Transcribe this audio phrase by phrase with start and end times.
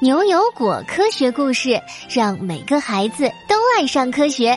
[0.00, 4.56] 牛油果科学故事，让每个孩子都爱上科学。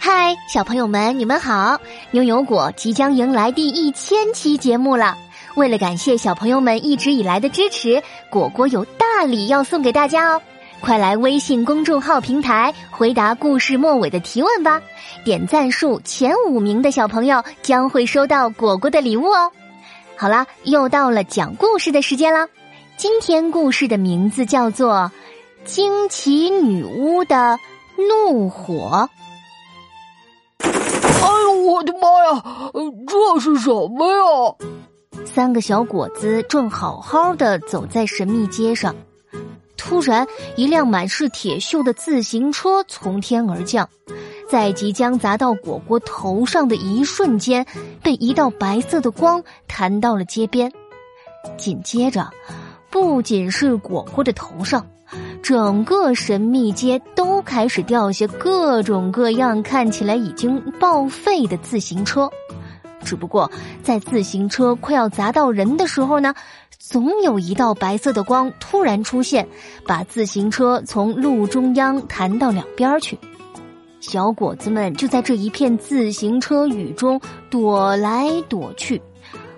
[0.00, 1.80] 嗨，小朋友们，你们好！
[2.10, 5.16] 牛油果即将迎来第一千期节目了。
[5.54, 10.42] 为了感谢小朋友们一直以来的支持，果果有大礼要送给大家哦！
[10.80, 14.82] 快来微信公众号平台回答故事末尾的提问吧！
[15.24, 19.48] 点赞数前五名的小朋友将会收到果果的礼物哦。
[20.16, 22.48] 好啦，又到了讲故事的时间了。
[22.96, 25.10] 今天故事的名字叫做
[25.66, 27.58] 《惊奇女巫的
[27.98, 29.06] 怒火》。
[30.66, 32.42] 哎呦，我的妈呀！
[33.06, 34.54] 这是什么呀？
[35.26, 38.96] 三个小果子正好好的走在神秘街上，
[39.76, 43.86] 突然，一辆满是铁锈的自行车从天而降，
[44.48, 47.66] 在即将砸到果果头上的一瞬间，
[48.02, 50.72] 被一道白色的光弹到了街边，
[51.58, 52.30] 紧接着。
[52.90, 54.86] 不仅是果果的头上，
[55.42, 62.30] 整个神秘街都开始掉下各种各样看起来已经报废的自行车。
[63.04, 63.50] 只不过
[63.82, 66.34] 在自行车快要砸到人的时候呢，
[66.78, 69.46] 总有一道白色的光突然出现，
[69.86, 73.16] 把自行车从路中央弹到两边去。
[74.00, 79.00] 小伙子们就在这一片自行车雨中躲来躲去，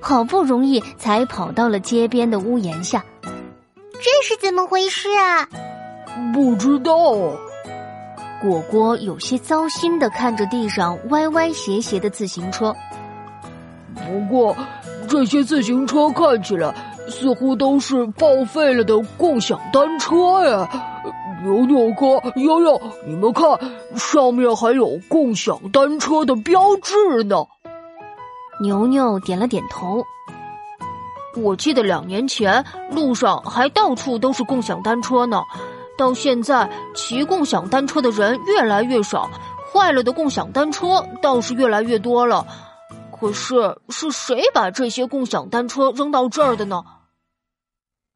[0.00, 3.03] 好不容易才跑到了街边的屋檐下。
[4.00, 5.48] 这是怎么回事啊？
[6.32, 6.92] 不知道。
[8.41, 12.74] 果果有些糟心的看着地上歪歪斜斜的自行车。
[13.94, 14.56] 不过，
[15.08, 16.72] 这些自行车看起来
[17.08, 20.69] 似乎都是报废了的共享单车呀。
[21.42, 23.44] 牛牛哥、悠悠，你们看，
[23.96, 27.44] 上面还有共享单车的标志呢。
[28.60, 30.04] 牛牛点了点头。
[31.42, 35.41] 我记得两年前路上还到处都是共享单车呢，
[35.97, 39.31] 到现在骑共享单车的人越来越少，
[39.72, 42.47] 坏了的共享单车倒是越来越多了。
[43.19, 46.84] 可是是谁把这些共享单车扔到这儿的呢？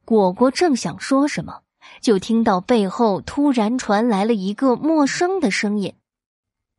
[0.05, 1.59] 果果正想说什么，
[2.01, 5.93] 就听到背后突然传来了一个陌生的声音：“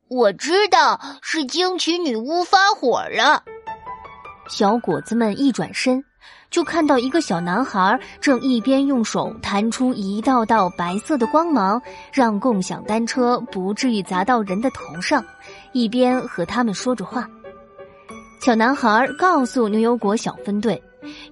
[0.09, 3.45] 我知道是惊奇女巫发火了。”
[4.49, 6.05] 小果子们一转身。
[6.55, 11.83] 就看到一个小男孩正一边用手弹出一道道白色的光芒，
[12.13, 15.25] 让共享单车不至于砸到人的头上，
[15.73, 17.29] 一边和他们说着话。
[18.41, 20.81] 小男孩告诉牛油果小分队，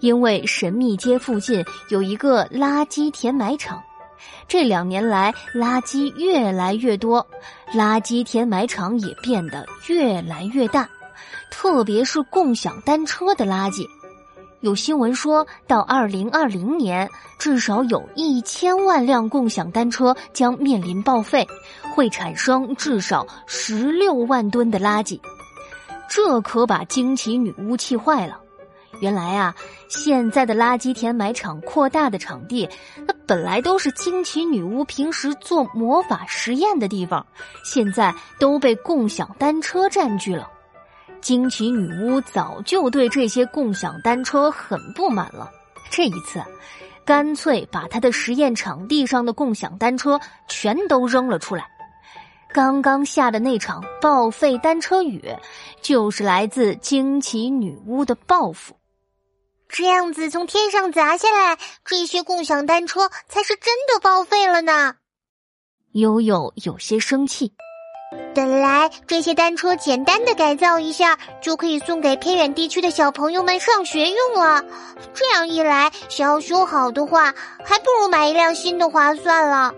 [0.01, 3.81] 因为神秘街附近有一个垃圾填埋场，
[4.49, 7.25] 这两年来垃圾越来越多，
[7.73, 10.89] 垃圾填埋场也变得越来越大，
[11.49, 13.87] 特别是共享单车的垃圾。
[14.63, 21.49] 有新闻说到，二零二零年至少有一千万辆共享单车将面临报废，
[21.97, 25.19] 会产生至少十六万吨的垃圾。
[26.09, 28.39] 这可把惊奇女巫气坏了。
[29.01, 29.53] 原来啊，
[29.89, 32.69] 现在的垃圾填埋场扩大的场地，
[33.05, 37.27] 那本来都是惊奇女巫平时做魔法实验的地方，
[37.65, 40.49] 现在都被共享单车占据了。
[41.23, 45.49] 惊奇女巫早就对这些共享单车很不满了，
[45.91, 46.43] 这一次，
[47.05, 51.71] 干脆把她的实验场地上的共享单车全都扔了出来。
[52.53, 55.25] 刚刚下的那场报废单车雨，
[55.81, 58.77] 就是来自惊奇女巫的报复。
[59.69, 64.97] 这样子从天上砸下来，这些共享单车才是真的报废了呢。
[65.93, 67.55] 悠悠有些生气。
[68.35, 74.65] 本来这些单车简单的改造一下，就可以送给偏远地区的小朋友们上学用了。
[75.13, 77.35] 这样一来，想要修好的话，
[77.65, 79.75] 还不如买一辆新的划算了。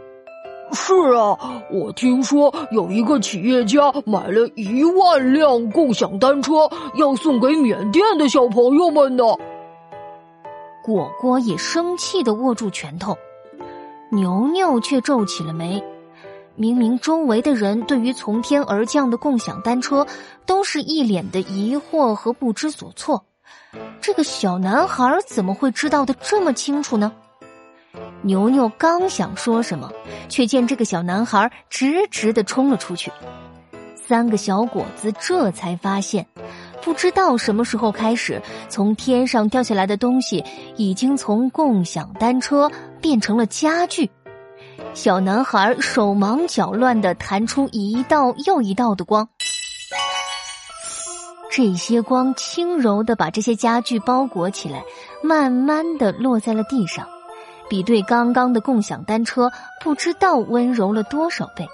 [0.73, 1.37] 是啊，
[1.71, 9.25] 我听说有一个企业家买了一万辆共享单车，要送给缅甸的小朋友们呢。
[10.83, 13.17] 果果也生气的握住拳头，
[14.11, 15.83] 牛牛却皱起了眉。
[16.57, 20.07] 明明周围的人对于从天而降的共享单车
[20.47, 23.25] 都是一脸的疑惑和不知所措，
[24.01, 27.13] 这个小男孩怎么会知道的这么清楚呢？
[28.23, 29.91] 牛牛刚想说什么，
[30.29, 33.11] 却见这个小男孩直直的冲了出去。
[33.97, 36.27] 三个小伙子这才发现，
[36.83, 40.45] 不知道什么时候开始，从天上掉下来的东西
[40.77, 44.11] 已经从共享单车变成了家具。
[44.95, 49.29] 小男孩手忙脚乱的弹出一道又一道的光，
[51.51, 54.85] 这些光轻柔的把这些家具包裹起来，
[55.21, 57.09] 慢慢的落在了地上，
[57.69, 59.51] 比对刚刚的共享单车
[59.83, 61.67] 不知道温柔了多少倍。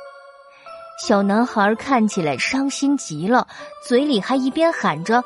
[1.07, 3.47] 小男孩看起来伤心极了，
[3.87, 5.23] 嘴里还一边喊着：“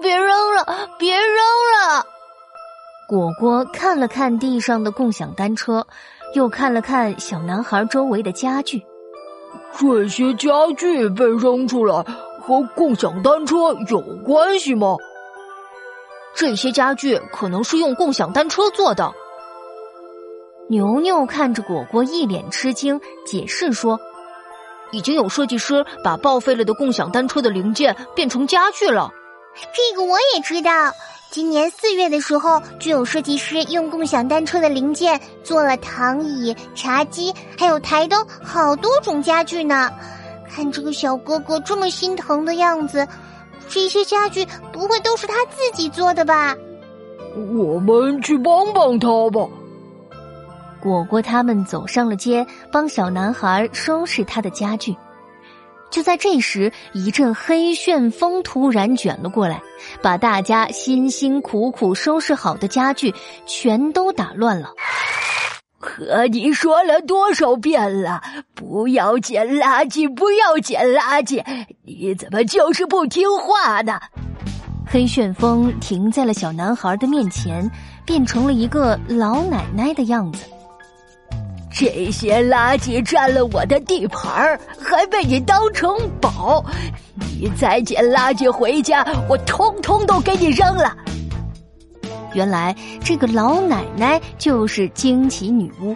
[0.00, 2.06] 别扔了，别扔了！”
[3.06, 5.86] 果果看了看地上的共享单车，
[6.34, 8.84] 又看了看小男孩周围的家具。
[9.78, 12.04] 这些家具被扔出来
[12.40, 14.96] 和共享单车有关系吗？
[16.36, 19.12] 这些家具可能是用共享单车做的。
[20.68, 24.00] 牛牛看着果果一脸吃惊，解释说
[24.90, 29.10] ：“已经有设计师把报废了的共享单车的零件变成家具了。”
[29.74, 30.70] 这个我也知道。
[31.34, 39.90] 今年四月的时候，就有设计师用共享单车的零件做了躺椅、茶几，还有台灯，好多种家具呢。
[40.48, 43.04] 看这个小哥哥这么心疼的样子，
[43.68, 46.54] 这些家具不会都是他自己做的吧？
[47.52, 49.44] 我们去帮帮他吧。
[50.80, 54.94] 果果他们走上了街，帮小男孩收拾他的家具。
[55.94, 59.62] 就在这时，一阵黑旋风突然卷了过来，
[60.02, 63.14] 把大家辛辛苦苦收拾好的家具
[63.46, 64.70] 全都打乱了。
[65.78, 68.20] 和你说了多少遍了，
[68.56, 71.40] 不要捡垃圾，不要捡垃圾！
[71.84, 74.00] 你怎么就是不听话呢？
[74.84, 77.70] 黑旋风停在了小男孩的面前，
[78.04, 80.44] 变成了一个老奶奶的样子。
[81.76, 86.64] 这些垃圾占了我的地盘儿，还被你当成宝。
[87.16, 90.96] 你再捡垃圾回家，我通通都给你扔了。
[92.32, 95.92] 原来这个老奶奶就是惊奇女巫，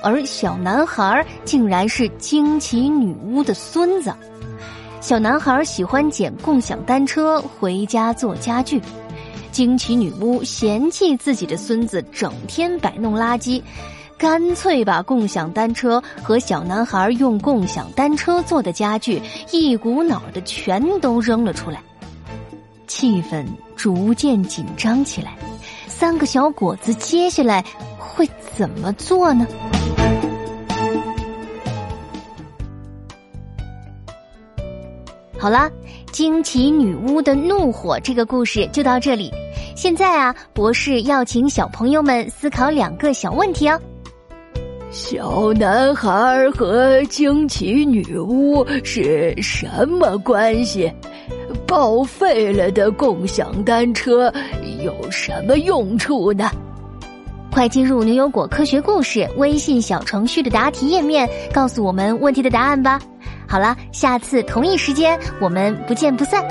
[0.00, 4.14] 而小男孩竟然是惊奇女巫的孙子。
[5.00, 8.80] 小男孩喜欢捡共享单车回家做家具，
[9.50, 13.60] 惊奇女巫嫌弃自己的孙子整天摆弄垃圾。
[14.18, 19.20] 干脆把共享单车和小男孩用共享单车做的家具
[19.52, 21.82] 一股脑的全都扔了出来，
[22.86, 23.44] 气氛
[23.76, 25.36] 逐渐紧张起来。
[25.86, 27.62] 三个小果子接下来
[27.98, 28.26] 会
[28.56, 29.46] 怎么做呢？
[35.38, 35.70] 好啦，
[36.10, 39.30] 惊奇女巫的怒火这个故事就到这里。
[39.76, 43.78] 现在啊，博士要请小朋友们思考两个小问题哦。
[44.98, 50.90] 小男孩儿和惊奇女巫是什么关系？
[51.66, 54.32] 报废了的共享单车
[54.82, 56.50] 有什么用处呢？
[57.52, 62.98] 快进入牛油果科学故事微信小程序的答题页面，告诉我们问题的答案吧。
[63.46, 66.42] 好了，下次同一时间我们不见不散。